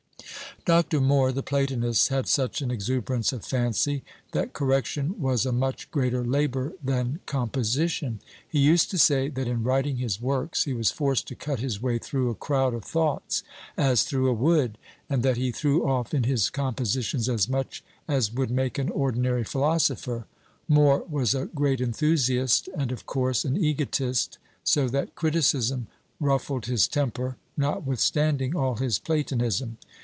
Dr. 0.65 1.01
More, 1.01 1.31
the 1.31 1.41
Platonist, 1.41 2.09
had 2.09 2.27
such 2.27 2.61
an 2.61 2.69
exuberance 2.69 3.33
of 3.33 3.43
fancy, 3.43 4.03
that 4.31 4.53
correction 4.53 5.19
was 5.19 5.43
a 5.43 5.51
much 5.51 5.89
greater 5.89 6.23
labour 6.23 6.73
than 6.83 7.19
composition. 7.25 8.19
He 8.47 8.59
used 8.59 8.91
to 8.91 8.99
say, 8.99 9.27
that 9.29 9.47
in 9.47 9.63
writing 9.63 9.97
his 9.97 10.21
works, 10.21 10.65
he 10.65 10.73
was 10.73 10.91
forced 10.91 11.27
to 11.29 11.35
cut 11.35 11.61
his 11.61 11.81
way 11.81 11.97
through 11.97 12.29
a 12.29 12.35
crowd 12.35 12.75
of 12.75 12.85
thoughts 12.85 13.41
as 13.75 14.03
through 14.03 14.29
a 14.29 14.33
wood, 14.33 14.77
and 15.09 15.23
that 15.23 15.35
he 15.35 15.51
threw 15.51 15.89
off 15.89 16.13
in 16.13 16.25
his 16.25 16.51
compositions 16.51 17.27
as 17.27 17.49
much 17.49 17.83
as 18.07 18.31
would 18.31 18.51
make 18.51 18.77
an 18.77 18.89
ordinary 18.89 19.43
philosopher. 19.43 20.27
More 20.67 21.03
was 21.09 21.33
a 21.33 21.47
great 21.47 21.81
enthusiast, 21.81 22.69
and, 22.77 22.91
of 22.91 23.07
course, 23.07 23.43
an 23.45 23.57
egotist, 23.57 24.37
so 24.63 24.87
that 24.89 25.15
criticism 25.15 25.87
ruffled 26.19 26.67
his 26.67 26.87
temper, 26.87 27.37
notwithstanding 27.57 28.55
all 28.55 28.75
his 28.75 28.99
Platonism. 28.99 29.79